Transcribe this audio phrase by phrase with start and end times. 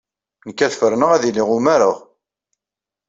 [0.47, 1.97] Nekk ad ferneɣ ad iliɣ umareɣ.